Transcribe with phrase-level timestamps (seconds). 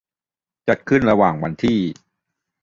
[0.67, 1.79] จัดขึ้นระหว่างวันที่